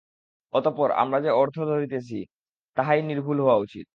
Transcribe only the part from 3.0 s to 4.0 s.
নির্ভুল হওয়া উচিত।